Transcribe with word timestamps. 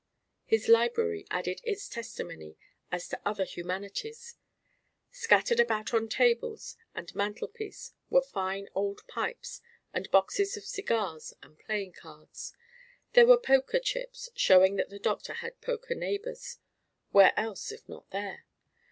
His 0.45 0.67
library 0.67 1.27
added 1.29 1.61
its 1.63 1.87
testimony 1.87 2.57
as 2.91 3.07
to 3.09 3.21
other 3.23 3.43
humanities. 3.43 4.35
Scattered 5.11 5.59
about 5.59 5.93
on 5.93 6.07
tables 6.09 6.75
and 6.95 7.13
mantel 7.13 7.47
piece 7.47 7.93
were 8.09 8.23
fine 8.23 8.67
old 8.73 9.03
pipes 9.07 9.61
and 9.93 10.09
boxes 10.09 10.57
of 10.57 10.65
cigars 10.65 11.35
and 11.43 11.59
playing 11.59 11.93
cards. 11.93 12.55
There 13.13 13.27
were 13.27 13.37
poker 13.37 13.77
chips, 13.79 14.31
showing 14.35 14.75
that 14.77 14.89
the 14.89 14.97
doctor 14.97 15.33
had 15.33 15.61
poker 15.61 15.93
neighbors 15.93 16.57
(where 17.11 17.33
else 17.39 17.71
if 17.71 17.87
not 17.87 18.09
there?) 18.09 18.47